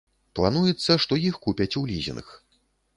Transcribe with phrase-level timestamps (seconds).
[0.39, 2.27] Плануецца, што іх купяць у лізінг.